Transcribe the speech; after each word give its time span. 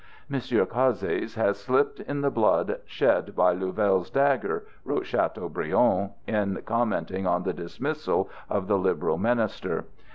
"M. 0.33 0.39
Decazes 0.39 1.35
has 1.35 1.59
slipped 1.59 1.99
in 1.99 2.21
the 2.21 2.31
blood 2.31 2.79
shed 2.85 3.35
by 3.35 3.53
Louvel's 3.53 4.09
dagger," 4.09 4.65
wrote 4.83 5.05
Chateaubriand 5.05 6.13
in 6.25 6.59
commenting 6.65 7.27
on 7.27 7.43
the 7.43 7.53
dismissal 7.53 8.27
of 8.49 8.65
the 8.67 8.79
liberal 8.79 9.19
minister. 9.19 9.85